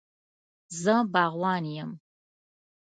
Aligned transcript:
زه 0.81 0.95
باغوان 1.13 1.63
یم 1.75 1.91